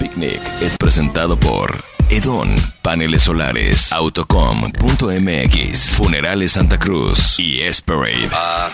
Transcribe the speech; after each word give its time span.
Picnic 0.00 0.40
es 0.62 0.78
presentado 0.78 1.38
por 1.38 1.84
Edon, 2.08 2.48
Paneles 2.80 3.22
Solares, 3.22 3.92
Autocom.mx, 3.92 5.94
Funerales 5.94 6.52
Santa 6.52 6.78
Cruz 6.78 7.38
y 7.38 7.60
Esperade. 7.60 8.30
Uh, 8.32 8.70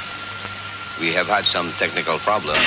we 1.01 1.13
have 1.13 1.29
had 1.29 1.45
some 1.45 1.69
technical 1.81 2.21
problems. 2.21 2.61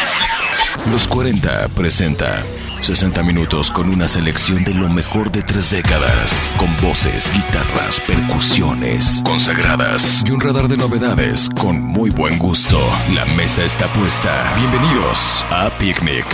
Los 0.92 1.08
40 1.08 1.70
presenta 1.70 2.44
60 2.82 3.24
minutos 3.24 3.72
con 3.72 3.90
una 3.90 4.10
selección 4.10 4.66
de 4.66 4.74
lo 4.74 4.90
mejor 4.90 5.32
de 5.32 5.42
tres 5.42 5.72
décadas, 5.72 6.52
con 6.58 6.76
voces, 6.82 7.32
guitarras, 7.34 8.02
percusiones 8.02 9.22
consagradas 9.24 10.22
y 10.28 10.32
un 10.32 10.42
radar 10.42 10.68
de 10.68 10.76
novedades 10.76 11.50
con 11.62 11.82
muy 11.82 12.10
buen 12.10 12.38
gusto. 12.38 12.78
La 13.16 13.24
mesa 13.38 13.64
está 13.64 13.88
puesta. 13.94 14.54
Bienvenidos 14.58 15.46
a 15.50 15.70
Picnic 15.80 16.26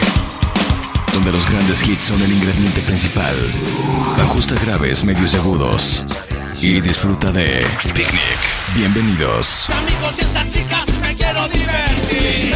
donde 1.16 1.32
los 1.32 1.50
grandes 1.50 1.82
hits 1.88 2.04
son 2.04 2.22
el 2.22 2.32
ingrediente 2.32 2.82
principal. 2.82 3.34
Ajusta 4.20 4.54
graves, 4.66 5.02
medios 5.06 5.34
y 5.34 5.38
agudos. 5.38 6.04
Y 6.60 6.82
disfruta 6.82 7.32
de 7.32 7.66
Picnic. 7.94 8.40
Bienvenidos. 8.76 9.70
Amigos 9.70 10.14
y 10.18 10.22
estas 10.22 10.50
chicas 10.50 10.86
me 11.00 11.16
quiero 11.16 11.48
divertir. 11.48 12.54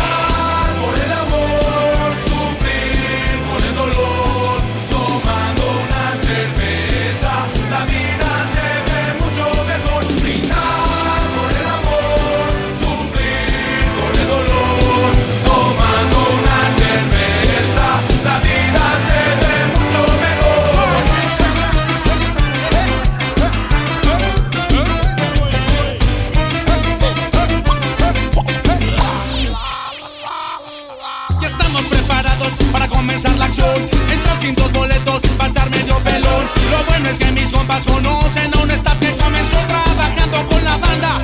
Lo 36.79 36.85
bueno 36.85 37.09
es 37.09 37.19
que 37.19 37.29
mis 37.33 37.51
compas 37.51 37.85
conocen 37.85 38.55
a 38.55 38.59
un 38.61 38.71
staff 38.71 38.97
que 38.99 39.11
comenzó 39.17 39.57
trabajando 39.67 40.47
con 40.47 40.63
la 40.63 40.77
banda. 40.77 41.19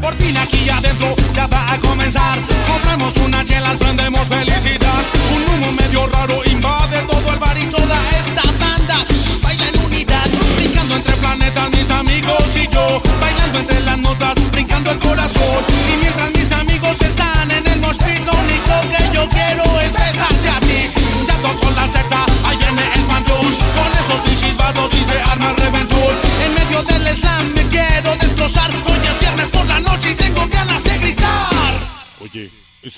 Por 0.00 0.12
fin 0.16 0.36
aquí 0.36 0.68
adentro 0.68 1.14
ya 1.34 1.46
va 1.46 1.72
a 1.72 1.78
comenzar. 1.78 2.36
Compramos 2.66 3.16
una 3.18 3.44
chela, 3.44 3.74
prendemos 3.78 4.26
felicidad. 4.26 5.02
Un 5.36 5.54
humo 5.54 5.72
medio 5.72 6.08
raro 6.08 6.42
invade 6.46 7.00
todo 7.02 7.32
el 7.32 7.38
bar 7.38 7.56
y 7.56 7.66
toda 7.66 7.96
esta 8.20 8.42
banda. 8.58 8.96
Baila 9.44 9.68
en 9.68 9.78
unidad, 9.86 10.28
brincando 10.56 10.96
entre 10.96 11.14
planetas 11.14 11.70
mis 11.70 11.88
amigos 11.88 12.44
y 12.56 12.66
yo. 12.66 13.00
Bailando 13.20 13.58
entre 13.60 13.80
las 13.82 13.98
notas, 13.98 14.34
brincando 14.50 14.90
el 14.90 14.98
corazón. 14.98 15.81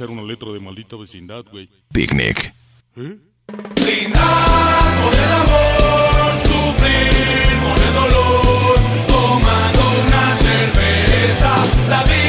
Era 0.00 0.10
una 0.10 0.22
letra 0.22 0.50
de 0.50 0.58
maldita 0.58 0.96
vecindad, 0.96 1.44
güey. 1.50 1.68
Picnic. 1.92 2.52
¿Eh? 2.96 3.16
Brindar 3.76 5.02
por 5.02 5.14
el 5.14 5.32
amor, 5.32 6.42
sufrir 6.42 7.54
por 7.62 7.78
el 7.78 7.94
dolor, 7.94 8.78
tomando 9.06 9.82
una 10.06 10.36
cerveza, 10.36 11.54
la 11.88 12.02
vida 12.02 12.23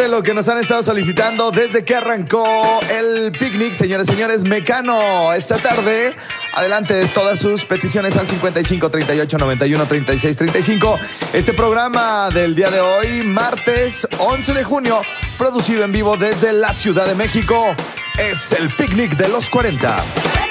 de 0.00 0.08
lo 0.08 0.22
que 0.22 0.32
nos 0.32 0.48
han 0.48 0.56
estado 0.56 0.82
solicitando 0.82 1.50
desde 1.50 1.84
que 1.84 1.94
arrancó 1.94 2.80
el 2.90 3.32
picnic, 3.32 3.74
señores 3.74 4.06
señores, 4.06 4.44
Mecano, 4.44 5.30
esta 5.34 5.58
tarde. 5.58 6.16
Adelante, 6.54 7.04
todas 7.12 7.38
sus 7.38 7.66
peticiones 7.66 8.16
al 8.16 8.26
55 8.26 8.90
38 8.90 9.36
91 9.36 9.84
36 9.84 10.36
35. 10.38 10.98
Este 11.34 11.52
programa 11.52 12.30
del 12.30 12.54
día 12.54 12.70
de 12.70 12.80
hoy, 12.80 13.22
martes 13.24 14.08
11 14.18 14.54
de 14.54 14.64
junio, 14.64 15.02
producido 15.36 15.84
en 15.84 15.92
vivo 15.92 16.16
desde 16.16 16.54
la 16.54 16.72
Ciudad 16.72 17.06
de 17.06 17.14
México, 17.14 17.74
es 18.16 18.52
el 18.52 18.70
picnic 18.70 19.18
de 19.18 19.28
los 19.28 19.50
40. 19.50 20.49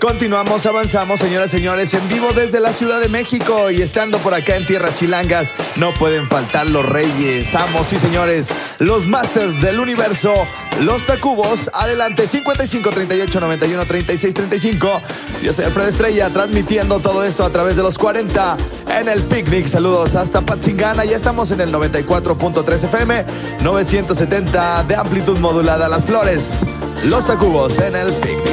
Continuamos, 0.00 0.66
avanzamos, 0.66 1.20
señoras 1.20 1.54
y 1.54 1.58
señores, 1.58 1.94
en 1.94 2.08
vivo 2.08 2.32
desde 2.34 2.58
la 2.58 2.72
Ciudad 2.72 3.00
de 3.00 3.08
México 3.08 3.70
y 3.70 3.80
estando 3.80 4.18
por 4.18 4.34
acá 4.34 4.56
en 4.56 4.66
Tierra 4.66 4.92
Chilangas, 4.92 5.54
no 5.76 5.94
pueden 5.94 6.28
faltar 6.28 6.66
los 6.66 6.84
reyes, 6.84 7.54
amos 7.54 7.92
y 7.92 7.98
señores, 8.00 8.48
los 8.80 9.06
masters 9.06 9.60
del 9.60 9.78
universo, 9.78 10.34
los 10.80 11.06
Tacubos, 11.06 11.70
adelante, 11.72 12.26
55 12.26 12.90
38 12.90 13.40
91 13.40 13.86
36 13.86 14.34
35. 14.34 15.02
Yo 15.42 15.52
soy 15.52 15.66
Alfredo 15.66 15.88
Estrella, 15.88 16.28
transmitiendo 16.30 16.98
todo 16.98 17.22
esto 17.22 17.44
a 17.44 17.50
través 17.50 17.76
de 17.76 17.84
los 17.84 17.96
40 17.98 18.56
en 18.98 19.08
el 19.08 19.22
picnic. 19.22 19.68
Saludos 19.68 20.16
hasta 20.16 20.40
Patzingana, 20.40 21.04
ya 21.04 21.16
estamos 21.16 21.52
en 21.52 21.60
el 21.60 21.72
94.3 21.72 22.84
FM, 22.84 23.24
970 23.62 24.84
de 24.88 24.96
amplitud 24.96 25.38
modulada, 25.38 25.88
Las 25.88 26.04
Flores, 26.04 26.64
los 27.04 27.24
Tacubos 27.28 27.78
en 27.78 27.94
el 27.94 28.12
picnic. 28.14 28.51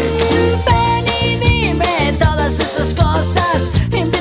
Ven 2.59 2.67
y 2.67 2.67
dime 2.67 2.67
todas 2.67 2.75
esas 2.75 2.93
cosas. 2.93 4.18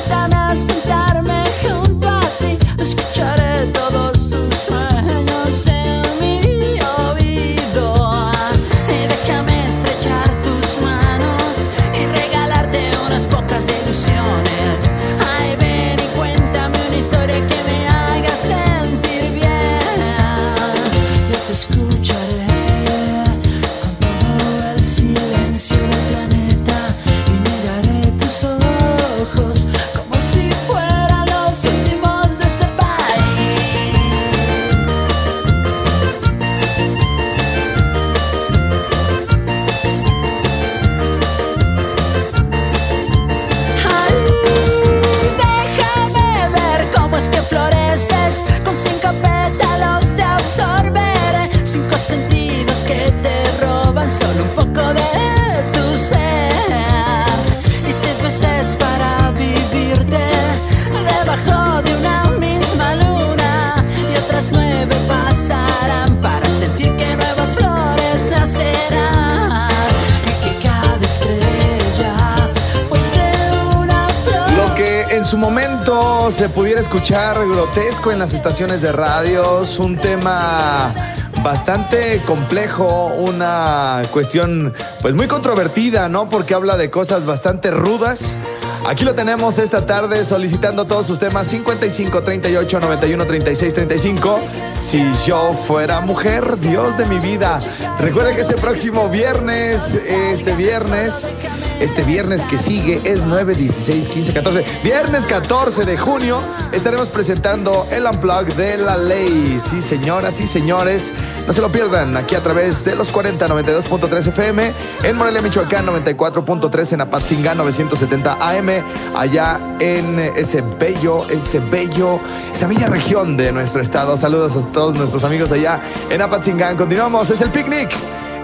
En 75.19 75.25
su 75.25 75.37
momento 75.37 76.31
se 76.31 76.49
pudiera 76.49 76.81
escuchar 76.81 77.37
grotesco 77.49 78.13
en 78.13 78.21
las 78.21 78.35
estaciones 78.35 78.83
de 78.83 78.93
radios, 78.93 79.81
un 79.81 79.97
tema 79.97 80.95
bastante 81.43 82.21
complejo, 82.25 83.07
una 83.17 84.03
cuestión 84.13 84.73
pues 85.03 85.15
muy 85.15 85.27
controvertida, 85.27 86.09
¿no? 86.09 86.29
Porque 86.29 86.55
habla 86.55 86.77
de 86.77 86.91
cosas 86.91 87.27
bastante 87.27 87.73
rudas. 87.73 88.37
Aquí 88.87 89.05
lo 89.05 89.15
tenemos 89.15 89.59
esta 89.59 89.85
tarde 89.85 90.25
solicitando 90.25 90.87
todos 90.87 91.07
sus 91.07 91.19
temas 91.19 91.47
55 91.49 92.23
38 92.23 92.81
91 92.81 93.27
36 93.27 93.75
35. 93.75 94.41
Si 94.81 95.05
yo 95.27 95.53
fuera 95.53 96.01
mujer, 96.01 96.59
Dios 96.59 96.97
de 96.97 97.07
mi 97.07 97.19
vida. 97.19 97.59
Recuerda 97.99 98.35
que 98.35 98.43
este 98.43 98.57
próximo 98.57 99.09
viernes, 99.09 99.95
este 99.95 100.55
viernes, 100.55 101.35
este 101.81 102.03
viernes 102.03 102.45
que 102.45 102.59
sigue 102.59 103.01
es 103.05 103.23
9, 103.25 103.55
16, 103.55 104.09
15, 104.09 104.33
14. 104.33 104.65
Viernes 104.83 105.27
14 105.27 105.85
de 105.85 105.97
junio 105.97 106.41
estaremos 106.73 107.09
presentando 107.09 107.87
el 107.91 108.05
Unplug 108.05 108.47
de 108.55 108.77
la 108.77 108.97
ley. 108.97 109.61
Sí, 109.65 109.81
señoras 109.81 110.41
y 110.41 110.47
señores, 110.47 111.13
no 111.47 111.53
se 111.53 111.61
lo 111.61 111.71
pierdan 111.71 112.17
aquí 112.17 112.35
a 112.35 112.41
través 112.41 112.85
de 112.85 112.97
los 112.97 113.11
40 113.11 113.49
92.3 113.49 114.29
FM 114.29 114.73
en 115.03 115.17
Morelia, 115.17 115.41
Michoacán 115.41 115.87
94.3 115.87 116.93
en 116.95 117.01
Apatzingán 117.03 117.57
970 117.59 118.33
AM 118.41 118.69
allá 119.17 119.59
en 119.81 120.19
ese 120.37 120.63
bello, 120.79 121.29
ese 121.29 121.61
bello, 121.61 122.21
esa 122.53 122.67
bella 122.67 122.89
región 122.89 123.37
de 123.37 123.53
nuestro 123.53 123.83
estado. 123.83 124.17
Saludos 124.17 124.57
a 124.57 124.73
todos 124.73 124.95
nuestros 124.95 125.25
amigos 125.25 125.53
allá 125.53 125.81
en 126.11 126.23
Apatzingán. 126.23 126.77
Continuamos, 126.77 127.31
es 127.31 127.41
el 127.41 127.51
picnic. 127.51 127.91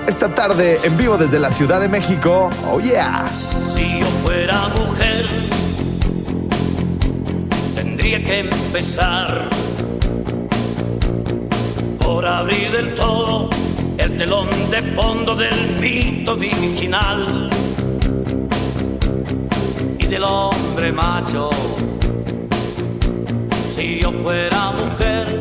Esta 0.06 0.34
tarde 0.34 0.78
en 0.82 0.96
vivo 0.96 1.16
desde 1.16 1.38
la 1.38 1.50
Ciudad 1.50 1.80
de 1.80 1.88
México. 1.88 2.50
Oh 2.70 2.78
yeah. 2.78 3.26
Si 3.70 4.00
yo 4.00 4.06
fuera 4.22 4.68
mujer, 4.76 5.24
tendría 7.74 8.22
que 8.22 8.40
empezar 8.40 9.48
por 11.98 12.26
abrir 12.26 12.70
del 12.70 12.94
todo 12.94 13.48
el 13.96 14.16
telón 14.16 14.48
de 14.70 14.82
fondo 14.94 15.34
del 15.34 15.76
mito 15.80 16.36
virginal 16.36 17.50
y 19.98 20.06
del 20.06 20.22
hombre 20.22 20.92
macho. 20.92 21.50
Si 23.74 24.00
yo 24.00 24.12
fuera 24.12 24.70
mujer, 24.72 25.40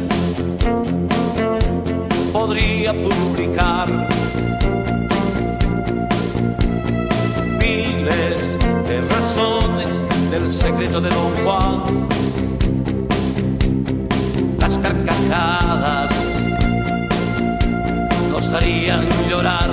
podría 2.53 2.93
publicar 2.93 3.87
miles 7.59 8.57
de 8.87 9.01
razones 9.01 10.03
del 10.29 10.51
secreto 10.51 11.01
de 11.01 11.09
Don 11.09 11.31
Juan. 11.43 12.07
Las 14.59 14.77
carcajadas 14.77 16.11
nos 18.29 18.51
harían 18.51 19.07
llorar. 19.27 19.71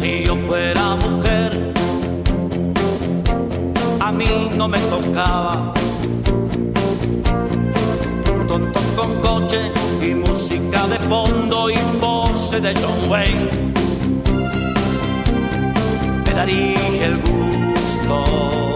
Si 0.00 0.24
yo 0.24 0.34
fuera 0.48 0.96
mujer, 0.96 1.74
a 4.00 4.10
mí 4.10 4.50
no 4.56 4.66
me 4.66 4.80
tocaba. 4.80 5.72
Tonto 8.48 8.80
con 8.96 9.14
coche 9.20 9.70
y 10.02 10.14
música 10.14 10.86
de 10.86 10.98
fondo 11.08 11.70
y 11.70 11.76
voces 12.00 12.62
de 12.62 12.74
John 12.74 13.10
Wayne. 13.10 13.72
Me 16.24 16.32
daría 16.32 17.04
el 17.04 17.18
gusto 17.18 18.67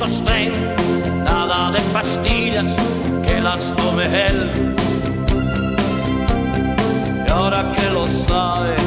sostén, 0.00 0.50
nada 1.24 1.70
de 1.72 1.80
pastillas 1.92 2.74
que 3.22 3.38
las 3.38 3.70
come 3.72 4.04
él. 4.04 4.74
Yo 7.28 7.34
ahora 7.34 7.70
que 7.70 7.90
lo 7.90 8.06
sabes, 8.06 8.80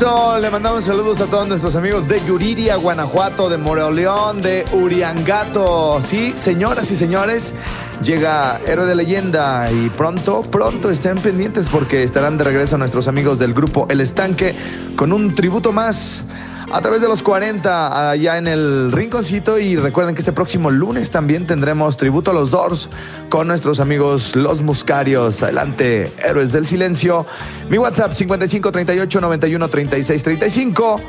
le 0.00 0.48
mandamos 0.48 0.84
saludos 0.84 1.20
a 1.20 1.26
todos 1.26 1.48
nuestros 1.48 1.74
amigos 1.74 2.06
de 2.06 2.24
Yuriria, 2.24 2.76
Guanajuato, 2.76 3.48
de 3.48 3.58
Moreoleón, 3.58 4.40
de 4.40 4.64
Uriangato. 4.72 6.00
Sí, 6.04 6.34
señoras 6.36 6.92
y 6.92 6.96
señores, 6.96 7.52
llega 8.00 8.60
Héroe 8.64 8.86
de 8.86 8.94
Leyenda 8.94 9.68
y 9.72 9.88
pronto, 9.88 10.42
pronto 10.42 10.90
estén 10.90 11.16
pendientes 11.16 11.66
porque 11.66 12.04
estarán 12.04 12.38
de 12.38 12.44
regreso 12.44 12.78
nuestros 12.78 13.08
amigos 13.08 13.40
del 13.40 13.54
grupo 13.54 13.88
El 13.90 14.00
Estanque 14.00 14.54
con 14.94 15.12
un 15.12 15.34
tributo 15.34 15.72
más 15.72 16.22
a 16.70 16.80
través 16.80 17.00
de 17.00 17.08
los 17.08 17.22
40 17.22 18.10
allá 18.10 18.36
en 18.36 18.46
el 18.46 18.92
rinconcito 18.92 19.58
y 19.58 19.76
recuerden 19.76 20.14
que 20.14 20.20
este 20.20 20.32
próximo 20.32 20.70
lunes 20.70 21.10
también 21.10 21.46
tendremos 21.46 21.96
tributo 21.96 22.30
a 22.30 22.34
los 22.34 22.50
Doors 22.50 22.88
con 23.28 23.48
nuestros 23.48 23.80
amigos 23.80 24.36
los 24.36 24.60
Muscarios. 24.62 25.42
Adelante, 25.42 26.12
Héroes 26.22 26.52
del 26.52 26.66
Silencio. 26.66 27.26
Mi 27.70 27.78
WhatsApp 27.78 28.12
55 28.12 28.72
38 28.72 29.20
91 29.20 29.68
36 29.68 30.22
35 30.22 31.00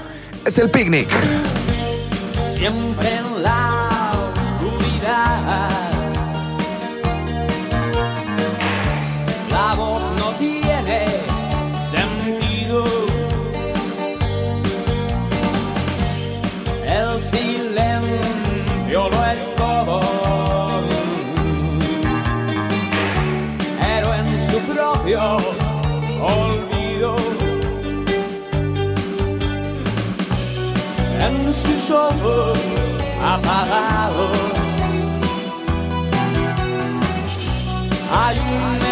es 0.45 0.57
el 0.59 0.69
picnic. 0.69 1.07
siempre 2.55 3.15
en 3.15 3.43
la 3.43 3.88
silencio 17.31 19.09
lo 19.09 19.25
es 19.25 19.55
todo. 19.55 19.99
Pero 23.79 24.13
en 24.13 24.27
su 24.51 24.59
propio 24.73 25.37
olvido. 26.21 27.15
en 31.21 31.53
sus 31.53 31.91
ojos 31.91 32.57
apagados. 33.21 34.37
Hay 38.11 38.39
un 38.39 38.88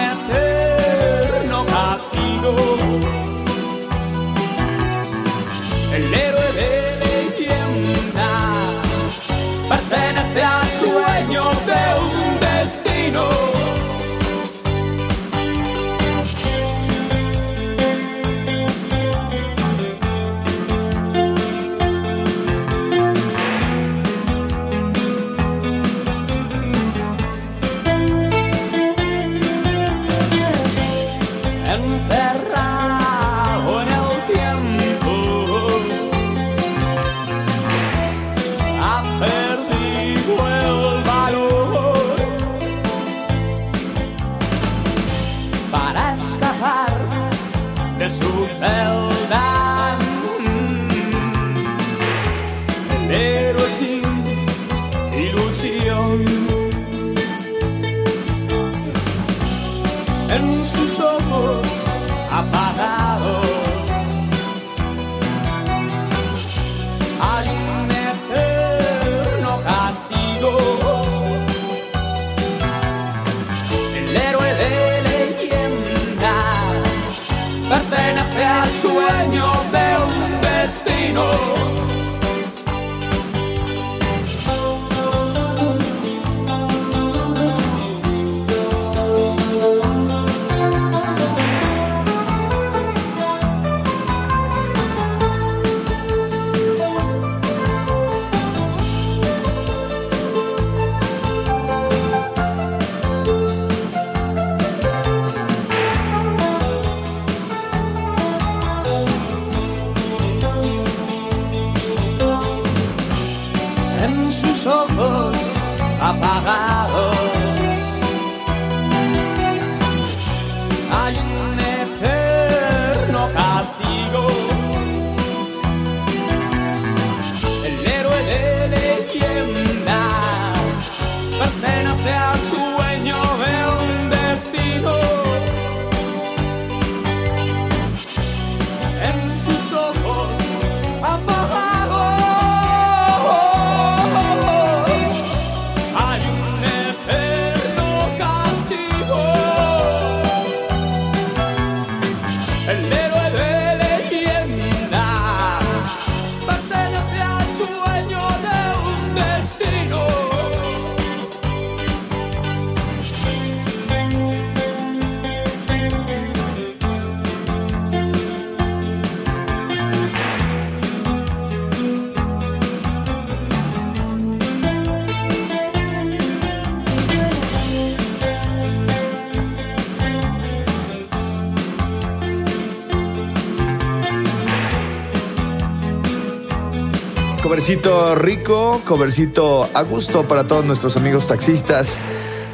covercito 187.67 188.15
rico, 188.15 188.81
covercito 188.85 189.69
a 189.73 189.81
gusto 189.81 190.23
para 190.23 190.47
todos 190.47 190.63
nuestros 190.63 190.95
amigos 190.95 191.27
taxistas, 191.27 192.01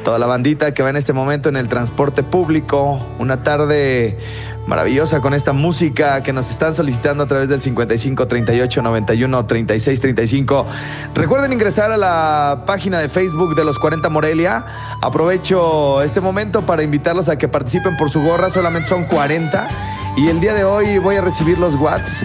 toda 0.02 0.18
la 0.18 0.26
bandita 0.26 0.74
que 0.74 0.82
va 0.82 0.90
en 0.90 0.96
este 0.96 1.12
momento 1.12 1.48
en 1.48 1.54
el 1.54 1.68
transporte 1.68 2.24
público. 2.24 3.00
Una 3.20 3.44
tarde 3.44 4.18
maravillosa 4.66 5.20
con 5.20 5.32
esta 5.32 5.52
música 5.52 6.24
que 6.24 6.32
nos 6.32 6.50
están 6.50 6.74
solicitando 6.74 7.22
a 7.22 7.26
través 7.28 7.48
del 7.48 7.60
55 7.60 8.26
38 8.26 8.82
91 8.82 9.46
36 9.46 10.00
35. 10.00 10.66
Recuerden 11.14 11.52
ingresar 11.52 11.92
a 11.92 11.96
la 11.96 12.64
página 12.66 12.98
de 12.98 13.08
Facebook 13.08 13.54
de 13.54 13.64
los 13.64 13.78
40 13.78 14.08
Morelia. 14.08 14.66
Aprovecho 15.00 16.02
este 16.02 16.20
momento 16.20 16.62
para 16.62 16.82
invitarlos 16.82 17.28
a 17.28 17.38
que 17.38 17.46
participen 17.46 17.96
por 17.96 18.10
su 18.10 18.20
gorra, 18.20 18.50
solamente 18.50 18.88
son 18.88 19.04
40. 19.04 19.68
Y 20.16 20.26
el 20.26 20.40
día 20.40 20.54
de 20.54 20.64
hoy 20.64 20.98
voy 20.98 21.14
a 21.14 21.20
recibir 21.20 21.56
los 21.58 21.76
watts 21.76 22.24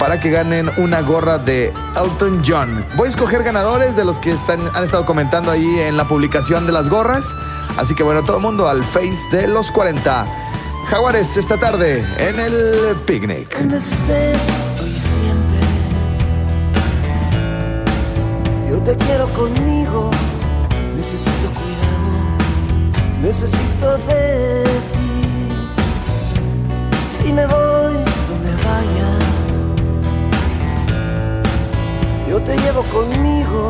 para 0.00 0.18
que 0.18 0.30
ganen 0.30 0.70
una 0.78 1.02
gorra 1.02 1.36
de 1.36 1.72
Elton 1.94 2.42
John. 2.44 2.84
Voy 2.96 3.06
a 3.06 3.10
escoger 3.10 3.42
ganadores 3.42 3.94
de 3.94 4.04
los 4.06 4.18
que 4.18 4.32
están, 4.32 4.58
han 4.74 4.82
estado 4.82 5.04
comentando 5.04 5.50
ahí 5.50 5.78
en 5.78 5.98
la 5.98 6.08
publicación 6.08 6.64
de 6.64 6.72
las 6.72 6.88
gorras. 6.88 7.36
Así 7.76 7.94
que 7.94 8.02
bueno, 8.02 8.22
todo 8.22 8.38
el 8.38 8.42
mundo 8.42 8.66
al 8.66 8.82
Face 8.82 9.28
de 9.30 9.46
los 9.46 9.70
40. 9.70 10.26
Jaguares 10.88 11.36
esta 11.36 11.58
tarde 11.58 12.02
en 12.16 12.40
el 12.40 12.96
picnic. 13.04 13.54
Donde 13.58 13.76
estés 13.76 14.40
hoy 14.82 14.98
siempre. 14.98 15.60
Yo 18.70 18.80
te 18.82 18.96
quiero 19.04 19.28
conmigo. 19.34 20.10
Necesito 20.96 21.50
cuidado. 21.50 22.00
Necesito 23.22 23.98
de 24.08 24.64
ti. 24.64 25.58
Si 27.22 27.32
me 27.34 27.46
voy 27.46 27.69
te 32.44 32.56
llevo 32.56 32.82
conmigo. 32.84 33.68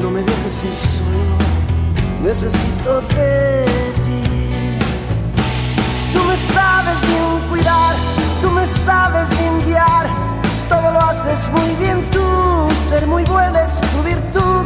No 0.00 0.10
me 0.10 0.20
dejes 0.22 0.64
ir 0.64 0.76
solo. 0.96 1.34
Necesito 2.22 3.00
de 3.16 3.64
ti. 4.04 4.24
Tú 6.12 6.20
me 6.24 6.36
sabes 6.54 7.00
bien 7.00 7.48
cuidar, 7.50 7.94
tú 8.40 8.50
me 8.50 8.66
sabes 8.66 9.28
bien 9.38 9.62
guiar, 9.66 10.06
todo 10.68 10.90
lo 10.90 11.00
haces 11.00 11.50
muy 11.52 11.74
bien. 11.76 12.02
Tú, 12.10 12.24
ser 12.88 13.06
muy 13.06 13.24
buena 13.24 13.64
es 13.64 13.80
tu 13.80 14.02
virtud, 14.02 14.64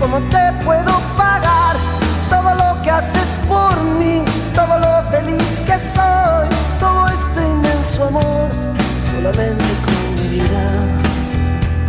¿cómo 0.00 0.18
te 0.30 0.52
puedo 0.64 0.92
pagar 1.16 1.76
todo 2.28 2.54
lo 2.54 2.82
que 2.82 2.90
haces 2.90 3.28
por 3.48 3.74
mí, 3.98 4.22
todo 4.54 4.78
lo 4.78 5.10
feliz 5.10 5.60
que 5.66 5.76
soy, 5.96 6.48
todo 6.80 7.08
este 7.08 7.40
inmenso 7.54 8.04
amor, 8.06 8.48
solamente 9.12 9.64
con 9.84 10.14
mi 10.16 10.28
vida, 10.36 11.01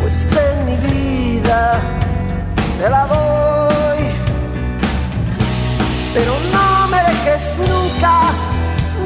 pues 0.03 0.27
ten 0.29 0.65
mi 0.65 0.75
vida, 0.87 1.79
te 2.77 2.89
la 2.89 3.07
doy, 3.07 4.01
pero 6.13 6.31
no 6.51 6.87
me 6.89 6.97
dejes 7.09 7.57
nunca 7.57 8.33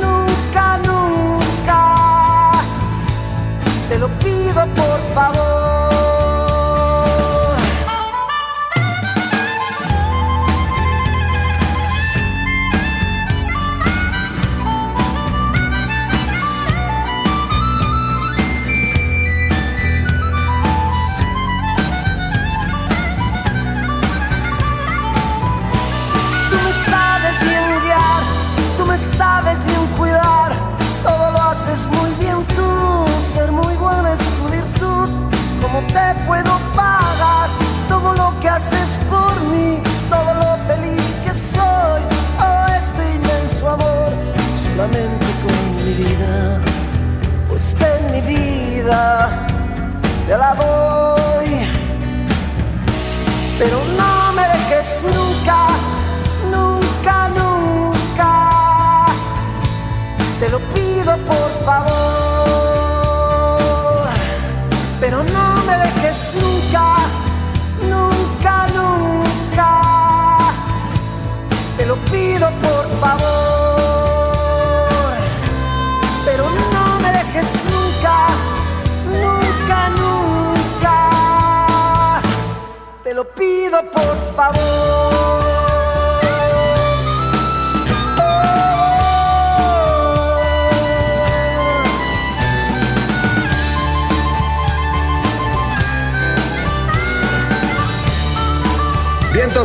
nunca, 0.02 0.78
nunca. 0.78 2.52
Te 3.90 4.00
lo 4.00 4.08
pido 4.20 4.66
por 4.76 5.00
favor. 5.14 5.57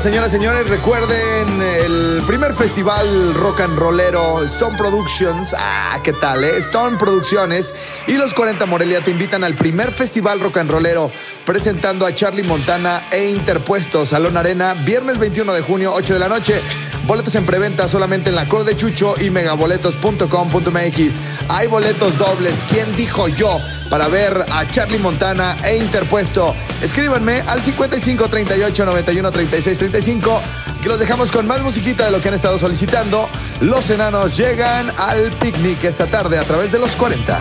Señoras 0.02 0.30
y 0.30 0.36
señores, 0.38 0.68
recuerden 0.68 1.62
el 1.62 2.22
primer 2.26 2.54
festival 2.54 3.06
rock 3.34 3.60
and 3.60 3.78
rollero 3.78 4.42
Stone 4.44 4.76
Productions. 4.76 5.54
Ah, 5.56 6.00
¿qué 6.02 6.12
tal, 6.12 6.42
eh? 6.42 6.56
Stone 6.56 6.96
Producciones 6.98 7.72
y 8.08 8.14
los 8.14 8.34
40 8.34 8.66
Morelia 8.66 9.04
te 9.04 9.12
invitan 9.12 9.44
al 9.44 9.54
primer 9.54 9.92
festival 9.92 10.40
rock 10.40 10.56
and 10.56 10.72
rollero 10.72 11.12
presentando 11.44 12.06
a 12.06 12.14
Charlie 12.14 12.42
Montana 12.42 13.04
e 13.10 13.28
Interpuesto 13.28 14.06
Salón 14.06 14.36
Arena, 14.36 14.74
viernes 14.74 15.18
21 15.18 15.52
de 15.52 15.60
junio, 15.60 15.92
8 15.94 16.14
de 16.14 16.18
la 16.18 16.28
noche. 16.28 16.60
Boletos 17.06 17.34
en 17.34 17.44
preventa 17.44 17.88
solamente 17.88 18.30
en 18.30 18.36
la 18.36 18.46
Cor 18.48 18.64
de 18.64 18.76
Chucho 18.76 19.14
y 19.20 19.30
megaboletos.com.mx. 19.30 21.18
Hay 21.48 21.66
boletos 21.66 22.16
dobles. 22.16 22.54
¿Quién 22.70 22.94
dijo 22.94 23.28
yo? 23.28 23.58
Para 23.90 24.08
ver 24.08 24.44
a 24.50 24.66
Charlie 24.66 24.98
Montana 24.98 25.56
e 25.64 25.76
Interpuesto. 25.76 26.54
Escríbanme 26.80 27.42
al 27.46 27.60
55 27.60 28.28
38 28.28 28.84
91 28.84 29.32
36 29.32 29.78
35. 29.78 30.42
Que 30.80 30.88
los 30.88 30.98
dejamos 30.98 31.32
con 31.32 31.46
más 31.46 31.60
musiquita 31.62 32.04
de 32.04 32.12
lo 32.12 32.20
que 32.20 32.28
han 32.28 32.34
estado 32.34 32.58
solicitando. 32.58 33.28
Los 33.60 33.90
enanos 33.90 34.36
llegan 34.36 34.92
al 34.96 35.30
picnic 35.30 35.82
esta 35.84 36.06
tarde 36.06 36.38
a 36.38 36.42
través 36.42 36.72
de 36.72 36.78
los 36.78 36.94
40. 36.96 37.40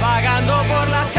Vagando 0.00 0.64
por 0.64 0.88
las 0.88 1.10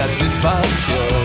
satisfacción. 0.00 1.19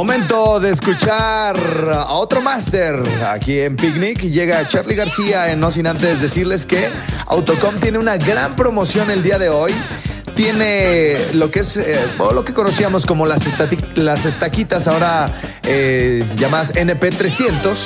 Momento 0.00 0.58
de 0.60 0.70
escuchar 0.70 1.58
a 1.92 2.14
otro 2.14 2.40
máster 2.40 3.02
aquí 3.22 3.60
en 3.60 3.76
Picnic. 3.76 4.22
Llega 4.22 4.66
Charlie 4.66 4.94
García 4.94 5.54
No 5.56 5.70
Sin 5.70 5.86
Antes 5.86 6.22
decirles 6.22 6.64
que 6.64 6.88
Autocom 7.26 7.78
tiene 7.80 7.98
una 7.98 8.16
gran 8.16 8.56
promoción 8.56 9.10
el 9.10 9.22
día 9.22 9.38
de 9.38 9.50
hoy. 9.50 9.74
Tiene 10.34 11.16
lo 11.34 11.50
que 11.50 11.60
es 11.60 11.76
eh, 11.76 11.98
o 12.16 12.32
lo 12.32 12.46
que 12.46 12.54
conocíamos 12.54 13.04
como 13.04 13.26
las, 13.26 13.42
las 13.94 14.24
estaquitas, 14.24 14.88
ahora 14.88 15.38
eh, 15.64 16.24
llamadas 16.36 16.72
NP300. 16.72 17.76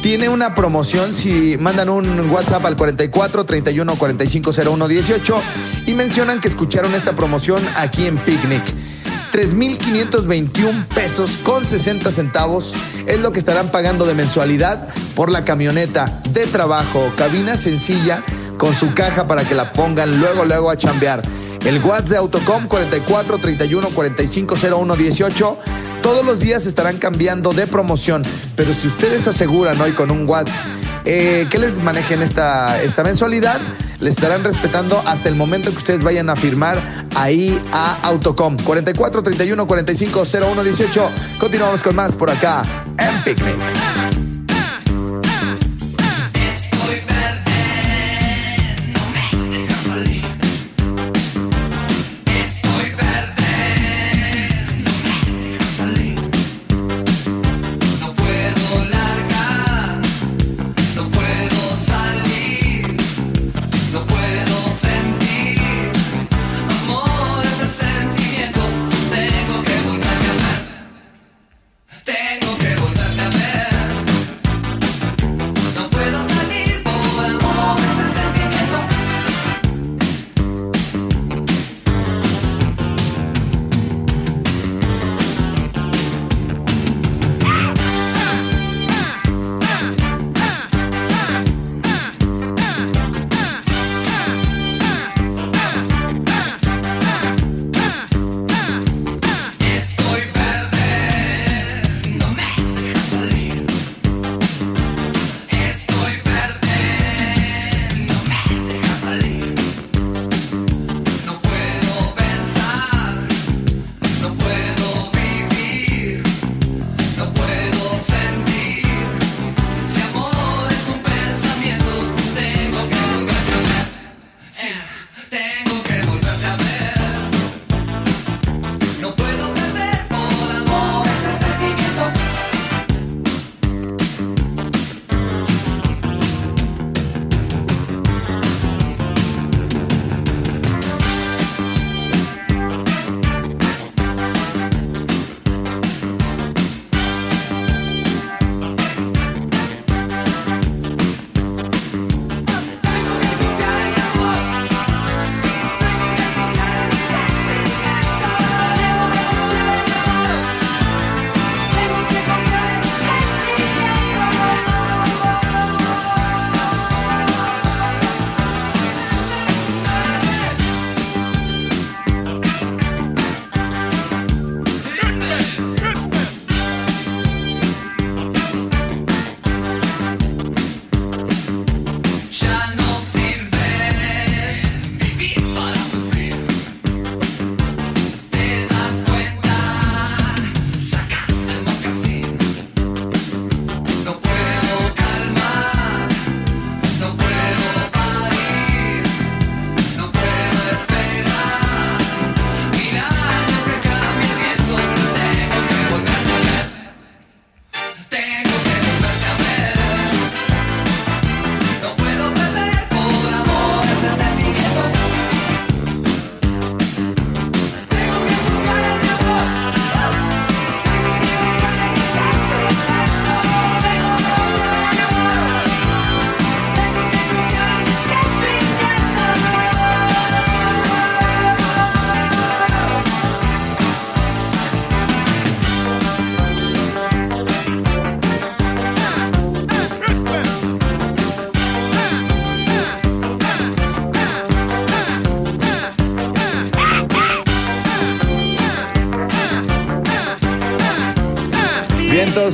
Tiene 0.00 0.30
una 0.30 0.54
promoción 0.54 1.12
si 1.12 1.58
mandan 1.58 1.90
un 1.90 2.30
WhatsApp 2.30 2.64
al 2.64 2.76
44 2.78 3.44
31 3.44 3.96
45 3.96 4.50
01 4.66 4.88
18 4.88 5.42
y 5.84 5.92
mencionan 5.92 6.40
que 6.40 6.48
escucharon 6.48 6.94
esta 6.94 7.12
promoción 7.12 7.62
aquí 7.76 8.06
en 8.06 8.16
Picnic. 8.16 8.89
3.521 9.32 10.86
pesos 10.88 11.38
con 11.44 11.64
60 11.64 12.10
centavos 12.10 12.72
es 13.06 13.20
lo 13.20 13.32
que 13.32 13.38
estarán 13.38 13.70
pagando 13.70 14.04
de 14.06 14.14
mensualidad 14.14 14.88
por 15.14 15.30
la 15.30 15.44
camioneta 15.44 16.20
de 16.30 16.46
trabajo, 16.46 17.10
cabina 17.16 17.56
sencilla 17.56 18.24
con 18.58 18.74
su 18.74 18.92
caja 18.92 19.26
para 19.26 19.44
que 19.44 19.54
la 19.54 19.72
pongan 19.72 20.20
luego, 20.20 20.44
luego 20.44 20.70
a 20.70 20.76
chambear. 20.76 21.22
El 21.64 21.78
WhatsApp 21.84 22.08
de 22.08 22.16
Autocom 22.16 22.66
44 22.66 23.38
31 23.38 23.88
45 23.90 24.54
01 24.78 24.96
18. 24.96 25.58
Todos 26.02 26.24
los 26.24 26.40
días 26.40 26.66
estarán 26.66 26.96
cambiando 26.98 27.52
de 27.52 27.66
promoción, 27.66 28.22
pero 28.56 28.74
si 28.74 28.88
ustedes 28.88 29.28
aseguran 29.28 29.78
hoy 29.80 29.92
con 29.92 30.10
un 30.10 30.26
WhatsApp 30.26 30.64
eh, 31.04 31.46
que 31.50 31.58
les 31.58 31.78
manejen 31.78 32.22
esta, 32.22 32.82
esta 32.82 33.02
mensualidad, 33.04 33.60
les 34.00 34.14
estarán 34.14 34.42
respetando 34.42 35.02
hasta 35.06 35.28
el 35.28 35.36
momento 35.36 35.70
que 35.70 35.76
ustedes 35.76 36.02
vayan 36.02 36.30
a 36.30 36.36
firmar 36.36 36.80
ahí 37.14 37.62
a 37.72 37.98
Autocom. 38.02 38.56
44 38.56 39.22
31 39.22 39.66
45 39.66 40.22
01 40.24 40.64
18. 40.64 41.10
Continuamos 41.38 41.82
con 41.82 41.96
más 41.96 42.14
por 42.14 42.30
acá 42.30 42.62
en 42.98 43.22
Picnic. 43.22 44.29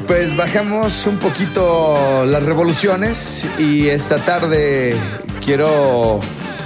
Pues 0.07 0.37
bajamos 0.37 1.07
un 1.07 1.17
poquito 1.17 2.25
las 2.27 2.45
revoluciones 2.45 3.45
y 3.59 3.89
esta 3.89 4.17
tarde 4.17 4.95
quiero, 5.45 6.21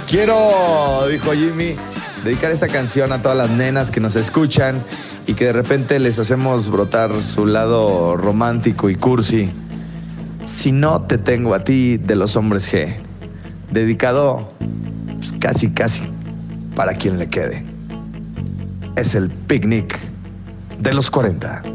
quiero, 0.07 1.07
dijo 1.09 1.31
Jimmy, 1.31 1.75
dedicar 2.23 2.51
esta 2.51 2.67
canción 2.67 3.11
a 3.11 3.21
todas 3.21 3.37
las 3.37 3.49
nenas 3.49 3.89
que 3.89 3.99
nos 3.99 4.15
escuchan 4.15 4.83
y 5.25 5.33
que 5.33 5.45
de 5.45 5.53
repente 5.53 5.99
les 5.99 6.19
hacemos 6.19 6.69
brotar 6.69 7.19
su 7.21 7.45
lado 7.45 8.15
romántico 8.15 8.89
y 8.89 8.95
cursi. 8.95 9.49
Si 10.45 10.71
no 10.71 11.01
te 11.03 11.17
tengo 11.17 11.55
a 11.55 11.63
ti 11.63 11.97
de 11.97 12.15
los 12.15 12.35
hombres 12.35 12.71
G, 12.71 12.95
dedicado 13.71 14.49
pues, 15.17 15.33
casi, 15.39 15.71
casi 15.71 16.03
para 16.75 16.93
quien 16.93 17.17
le 17.17 17.27
quede. 17.27 17.65
Es 18.95 19.15
el 19.15 19.29
picnic 19.29 19.97
de 20.79 20.93
los 20.93 21.09
40. 21.09 21.70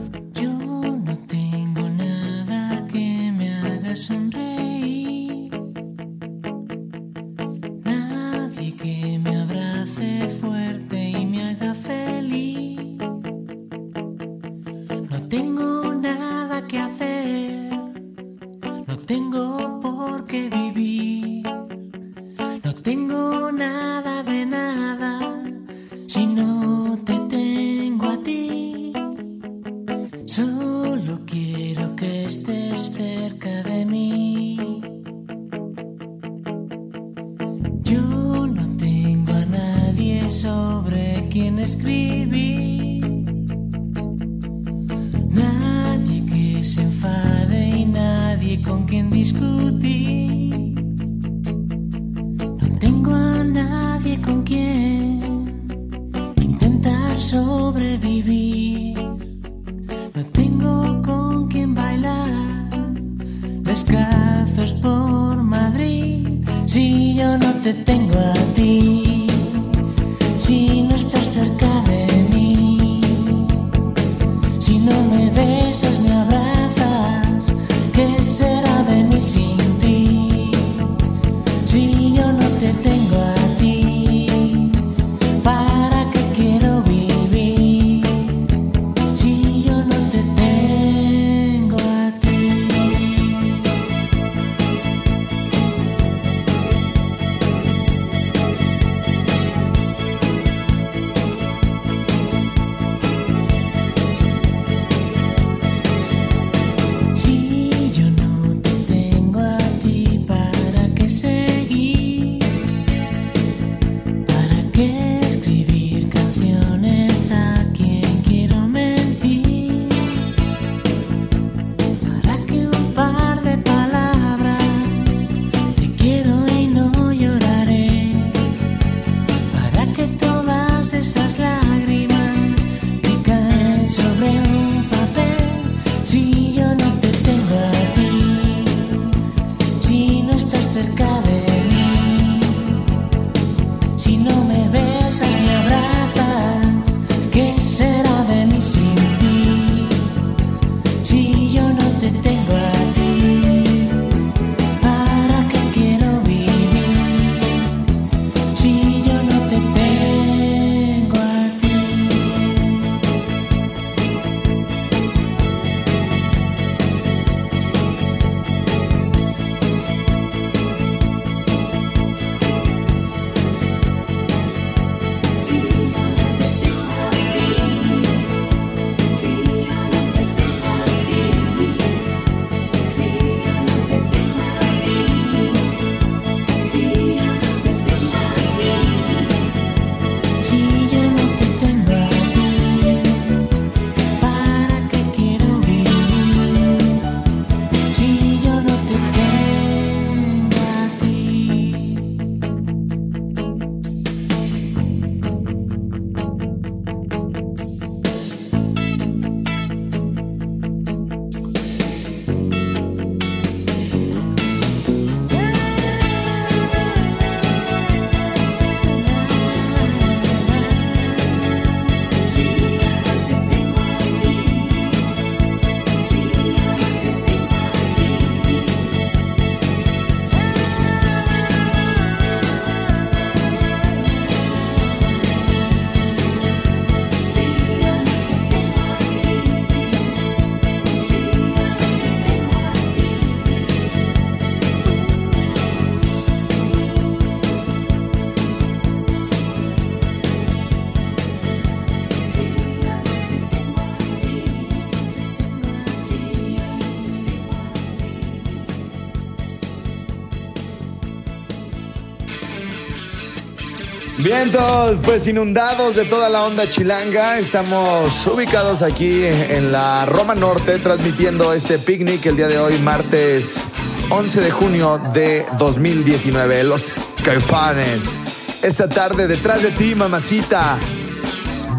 Vientos, 264.26 264.98
pues 265.04 265.28
inundados 265.28 265.94
de 265.94 266.04
toda 266.04 266.28
la 266.28 266.42
onda 266.42 266.68
chilanga, 266.68 267.38
estamos 267.38 268.26
ubicados 268.26 268.82
aquí 268.82 269.24
en 269.24 269.70
la 269.70 270.04
Roma 270.04 270.34
Norte 270.34 270.80
transmitiendo 270.80 271.52
este 271.52 271.78
picnic 271.78 272.26
el 272.26 272.36
día 272.36 272.48
de 272.48 272.58
hoy, 272.58 272.76
martes 272.80 273.64
11 274.10 274.40
de 274.40 274.50
junio 274.50 275.00
de 275.12 275.46
2019. 275.58 276.64
Los 276.64 276.96
Caifanes, 277.22 278.18
esta 278.62 278.88
tarde 278.88 279.28
detrás 279.28 279.62
de 279.62 279.70
ti, 279.70 279.94
mamacita. 279.94 280.76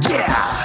Yeah. 0.08 0.57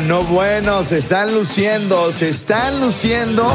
No 0.00 0.22
bueno. 0.22 0.82
Se 0.82 0.98
están 0.98 1.34
luciendo, 1.34 2.12
se 2.12 2.28
están 2.28 2.80
luciendo. 2.80 3.46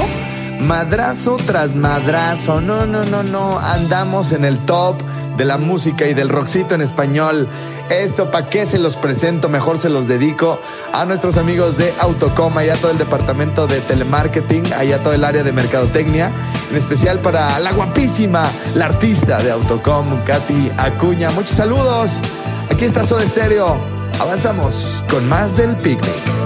Madrazo 0.60 1.38
tras 1.46 1.76
madrazo. 1.76 2.62
No, 2.62 2.86
no, 2.86 3.04
no, 3.04 3.24
no. 3.24 3.60
Andamos 3.60 4.32
en 4.32 4.46
el 4.46 4.58
top 4.66 4.96
de 5.38 5.46
la 5.46 5.58
música 5.58 6.06
y 6.06 6.14
del 6.14 6.30
rockcito 6.30 6.76
en 6.76 6.82
español. 6.82 7.48
Esto, 7.90 8.30
¿para 8.30 8.50
qué 8.50 8.66
se 8.66 8.78
los 8.78 8.96
presento? 8.96 9.50
Mejor 9.50 9.78
se 9.78 9.90
los 9.90 10.08
dedico 10.08 10.60
a 10.94 11.06
nuestros 11.06 11.38
amigos 11.38 11.78
de 11.78 11.94
Autocom, 12.00 12.58
allá 12.58 12.76
todo 12.76 12.92
el 12.92 12.98
departamento 12.98 13.66
de 13.66 13.80
telemarketing, 13.82 14.74
allá 14.74 15.00
todo 15.00 15.14
el 15.14 15.24
área 15.24 15.42
de 15.44 15.52
mercadotecnia, 15.52 16.32
en 16.70 16.78
especial 16.78 17.20
para 17.20 17.58
la 17.60 17.72
guapísima, 17.72 18.44
la 18.76 18.86
artista 18.86 19.42
de 19.42 19.52
Autocom, 19.52 20.24
Katy 20.24 20.72
Acuña. 20.78 21.32
Muchos 21.32 21.52
saludos. 21.52 22.20
Aquí 22.70 22.86
está 22.86 23.06
Soda 23.06 23.26
Stereo. 23.26 23.99
Avanzamos 24.20 25.04
con 25.10 25.28
más 25.30 25.56
del 25.56 25.78
picnic. 25.78 26.39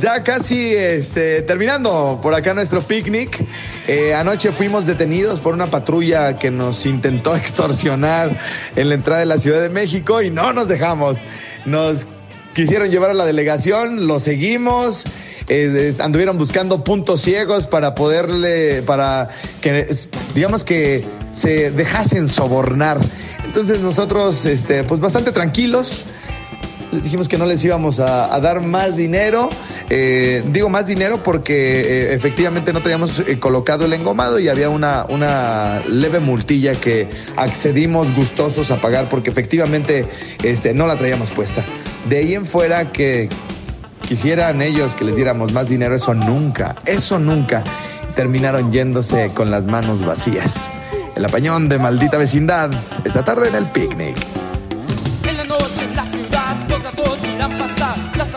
Ya 0.00 0.22
casi 0.22 0.74
este, 0.74 1.42
terminando 1.42 2.18
por 2.22 2.34
acá 2.34 2.54
nuestro 2.54 2.80
picnic. 2.80 3.44
Eh, 3.86 4.14
anoche 4.14 4.52
fuimos 4.52 4.86
detenidos 4.86 5.40
por 5.40 5.52
una 5.52 5.66
patrulla 5.66 6.38
que 6.38 6.50
nos 6.50 6.86
intentó 6.86 7.36
extorsionar 7.36 8.38
en 8.76 8.88
la 8.88 8.94
entrada 8.94 9.20
de 9.20 9.26
la 9.26 9.38
Ciudad 9.38 9.60
de 9.60 9.68
México 9.68 10.22
y 10.22 10.30
no 10.30 10.52
nos 10.52 10.68
dejamos. 10.68 11.18
Nos 11.66 12.06
quisieron 12.54 12.90
llevar 12.90 13.10
a 13.10 13.14
la 13.14 13.26
delegación, 13.26 14.06
lo 14.06 14.18
seguimos. 14.18 15.04
eh, 15.48 15.94
anduvieron 15.98 16.38
buscando 16.38 16.82
puntos 16.82 17.20
ciegos 17.20 17.66
para 17.66 17.94
poderle, 17.94 18.82
para 18.82 19.28
que, 19.60 19.86
digamos 20.34 20.64
que 20.64 21.04
se 21.32 21.70
dejasen 21.70 22.28
sobornar. 22.28 22.98
Entonces 23.44 23.80
nosotros, 23.80 24.46
este, 24.46 24.84
pues 24.84 25.00
bastante 25.00 25.32
tranquilos, 25.32 26.04
les 26.92 27.04
dijimos 27.04 27.28
que 27.28 27.36
no 27.36 27.44
les 27.44 27.62
íbamos 27.64 28.00
a 28.00 28.38
dar 28.40 28.60
más 28.60 28.96
dinero. 28.96 29.50
Eh, 29.90 30.42
digo 30.46 30.70
más 30.70 30.86
dinero 30.86 31.18
porque 31.22 31.80
eh, 31.80 32.14
efectivamente 32.14 32.72
no 32.72 32.80
teníamos 32.80 33.18
eh, 33.18 33.38
colocado 33.38 33.84
el 33.84 33.92
engomado 33.92 34.38
y 34.38 34.48
había 34.48 34.70
una, 34.70 35.04
una 35.10 35.80
leve 35.88 36.20
multilla 36.20 36.72
que 36.72 37.06
accedimos 37.36 38.14
gustosos 38.16 38.70
a 38.70 38.76
pagar 38.76 39.08
porque 39.10 39.30
efectivamente 39.30 40.06
este, 40.42 40.72
no 40.72 40.86
la 40.86 40.96
traíamos 40.96 41.30
puesta. 41.30 41.62
De 42.08 42.18
ahí 42.18 42.34
en 42.34 42.46
fuera 42.46 42.92
que 42.92 43.28
quisieran 44.08 44.62
ellos 44.62 44.94
que 44.94 45.04
les 45.04 45.16
diéramos 45.16 45.52
más 45.52 45.68
dinero, 45.68 45.94
eso 45.94 46.14
nunca, 46.14 46.76
eso 46.86 47.18
nunca. 47.18 47.62
Terminaron 48.16 48.72
yéndose 48.72 49.32
con 49.34 49.50
las 49.50 49.66
manos 49.66 50.04
vacías. 50.04 50.70
El 51.14 51.24
apañón 51.24 51.68
de 51.68 51.78
maldita 51.78 52.16
vecindad 52.16 52.70
esta 53.04 53.24
tarde 53.24 53.48
en 53.48 53.54
el 53.56 53.66
picnic. 53.66 54.16
En 55.28 55.36
la 55.36 55.44
noche 55.44 55.84
en 55.88 55.96
la 55.96 56.06
ciudad 56.06 56.56
los 56.68 56.82
gatos 56.82 57.18
pasar 57.58 57.96
Las 58.16 58.28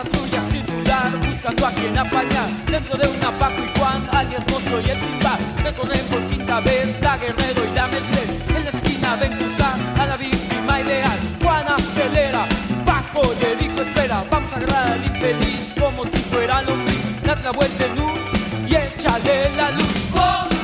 buscando 1.48 1.66
a 1.66 1.70
quien 1.70 1.98
apañar. 1.98 2.48
Dentro 2.70 2.96
de 2.96 3.08
una 3.08 3.30
Paco 3.38 3.62
y 3.62 3.78
Juan, 3.78 4.08
alias 4.12 4.42
Mosco 4.50 4.80
y 4.84 4.90
el 4.90 5.00
Simba. 5.00 5.38
Recorren 5.62 6.04
por 6.06 6.20
quinta 6.28 6.60
vez 6.60 7.00
la 7.00 7.16
Guerrero 7.16 7.62
y 7.64 7.74
la 7.74 7.86
Merced. 7.86 8.56
En 8.56 8.64
la 8.64 8.70
esquina 8.70 9.16
ven 9.16 9.32
cruzar 9.32 9.74
a 9.98 10.06
la 10.06 10.16
víctima 10.16 10.80
ideal. 10.80 11.18
Juan 11.42 11.66
acelera, 11.68 12.44
Paco 12.84 13.22
le 13.40 13.56
dijo 13.56 13.82
espera 13.82 14.22
Vamos 14.30 14.52
a 14.52 14.56
agarrar 14.56 14.92
al 14.92 15.04
infeliz 15.04 15.74
como 15.78 16.04
si 16.04 16.18
fuera 16.18 16.62
lombriz 16.62 17.22
Date 17.22 17.42
la 17.42 17.52
vuelta 17.52 17.86
en 17.86 17.96
luz 17.96 18.20
y 18.68 18.74
échale 18.74 19.50
la 19.56 19.70
luz 19.70 20.10
oh 20.14 20.57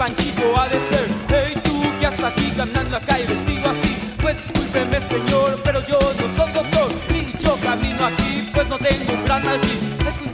Panchito 0.00 0.58
ha 0.58 0.66
de 0.66 0.80
ser 0.80 1.06
Hey 1.28 1.60
tú 1.62 1.82
que 2.00 2.06
has 2.06 2.18
caminando 2.56 2.96
acá 2.96 3.20
y 3.20 3.26
vestido 3.26 3.68
así. 3.68 3.94
Pues 4.22 4.34
discúlpeme 4.36 4.98
señor, 4.98 5.60
pero 5.62 5.86
yo 5.86 5.98
no 5.98 6.26
soy 6.34 6.50
doctor. 6.52 6.90
Y 7.10 7.36
yo 7.38 7.54
camino 7.56 8.06
aquí, 8.06 8.48
pues 8.54 8.66
no 8.68 8.78
tengo 8.78 9.12
un 9.12 9.24
gran 9.26 9.44
nariz. 9.44 9.80
Es 10.08 10.16
un 10.24 10.32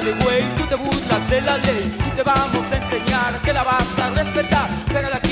de 0.00 0.12
güey, 0.24 0.42
tú 0.56 0.64
te 0.66 0.76
burlas 0.76 1.30
de 1.30 1.40
la 1.42 1.58
ley. 1.58 1.94
Y 2.08 2.10
te 2.16 2.22
vamos 2.22 2.64
a 2.72 2.76
enseñar 2.76 3.38
que 3.44 3.52
la 3.52 3.62
vas 3.62 3.98
a 3.98 4.10
respetar. 4.10 4.68
Pégale 4.88 5.16
aquí, 5.16 5.31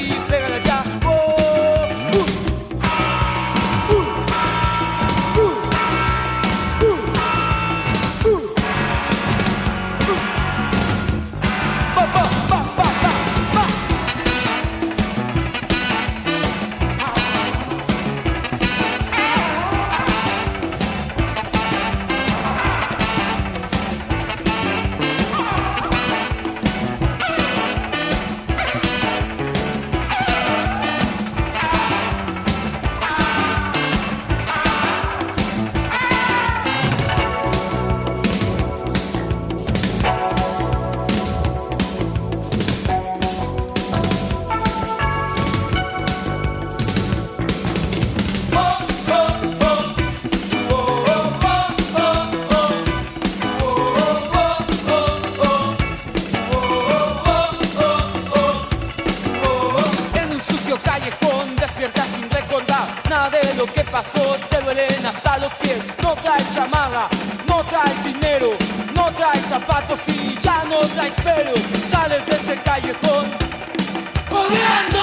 Sales 72.20 72.26
de 72.26 72.52
ese 72.52 72.62
callejón 72.62 73.26
corriendo. 74.28 75.00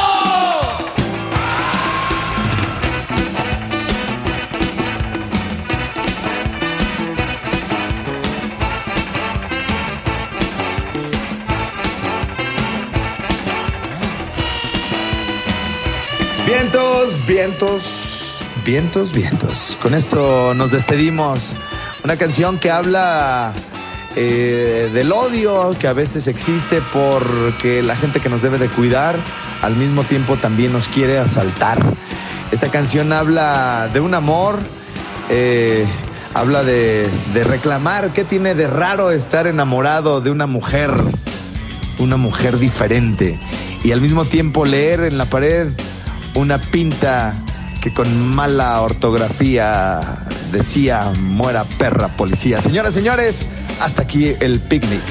Vientos, 16.45 17.25
vientos, 17.25 18.41
vientos, 18.63 19.11
vientos. 19.11 19.77
Con 19.81 19.93
esto 19.93 20.53
nos 20.53 20.71
despedimos. 20.71 21.53
Una 22.03 22.15
canción 22.15 22.57
que 22.57 22.71
habla 22.71 23.53
eh, 24.19 24.89
del 24.91 25.11
odio 25.11 25.75
que 25.79 25.87
a 25.87 25.93
veces 25.93 26.27
existe 26.27 26.81
porque 26.91 27.83
la 27.83 27.95
gente 27.95 28.19
que 28.19 28.29
nos 28.29 28.41
debe 28.41 28.57
de 28.57 28.67
cuidar 28.67 29.15
al 29.61 29.75
mismo 29.75 30.03
tiempo 30.03 30.37
también 30.37 30.73
nos 30.73 30.89
quiere 30.89 31.19
asaltar. 31.19 31.77
Esta 32.51 32.69
canción 32.69 33.13
habla 33.13 33.91
de 33.93 33.99
un 33.99 34.15
amor, 34.15 34.57
eh, 35.29 35.85
habla 36.33 36.63
de, 36.63 37.07
de 37.35 37.43
reclamar 37.43 38.09
qué 38.09 38.23
tiene 38.23 38.55
de 38.55 38.65
raro 38.65 39.11
estar 39.11 39.45
enamorado 39.45 40.19
de 40.19 40.31
una 40.31 40.47
mujer, 40.47 40.89
una 41.99 42.17
mujer 42.17 42.57
diferente. 42.57 43.39
Y 43.83 43.91
al 43.91 44.01
mismo 44.01 44.25
tiempo 44.25 44.65
leer 44.65 45.01
en 45.01 45.19
la 45.19 45.25
pared 45.25 45.69
una 46.33 46.57
pinta 46.57 47.35
que 47.81 47.93
con 47.93 48.27
mala 48.33 48.81
ortografía 48.81 50.26
decía 50.51 51.11
muera 51.19 51.63
perra 51.77 52.07
policía. 52.09 52.61
Señoras, 52.61 52.93
señores, 52.93 53.49
hasta 53.79 54.03
aquí 54.03 54.33
el 54.39 54.59
picnic. 54.59 55.01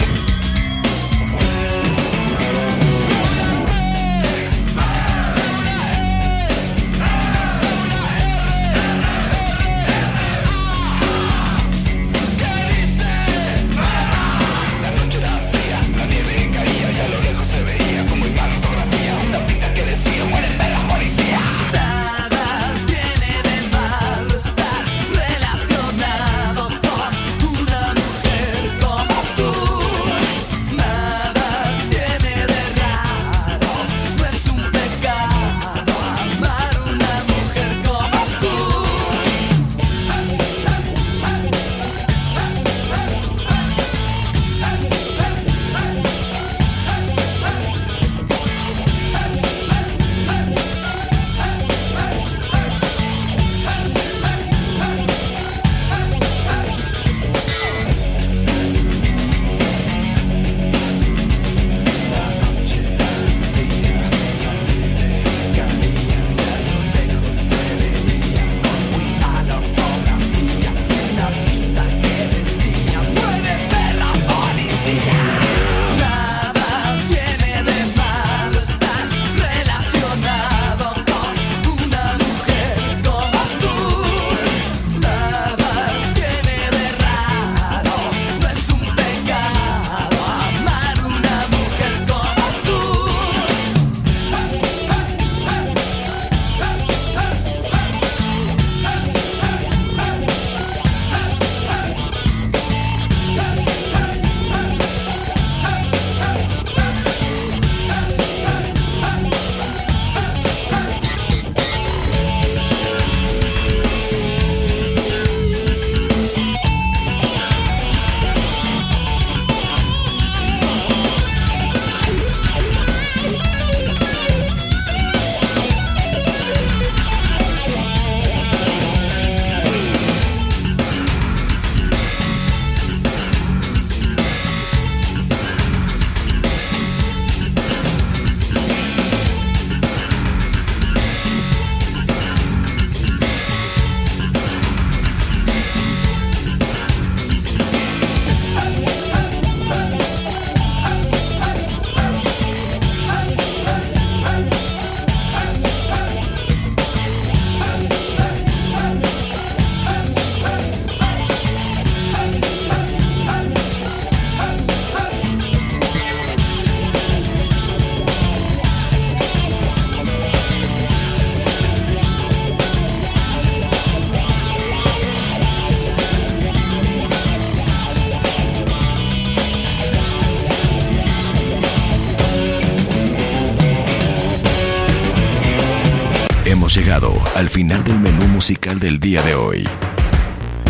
Final 187.56 187.82
del 187.84 187.98
menú 187.98 188.26
musical 188.26 188.78
del 188.78 189.00
día 189.00 189.22
de 189.22 189.34
hoy. 189.34 189.66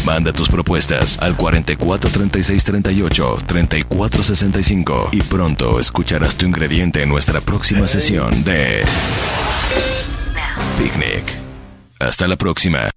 Manda 0.04 0.32
tus 0.32 0.48
propuestas 0.48 1.18
al 1.20 1.36
44 1.36 2.08
36 2.08 2.62
38 2.62 3.38
34 3.44 4.22
65 4.22 5.08
y 5.10 5.20
pronto 5.22 5.80
escucharás 5.80 6.36
tu 6.36 6.46
ingrediente 6.46 7.02
en 7.02 7.08
nuestra 7.08 7.40
próxima 7.40 7.88
sesión 7.88 8.44
de 8.44 8.84
Picnic. 10.78 11.24
Hasta 11.98 12.28
la 12.28 12.36
próxima. 12.36 12.88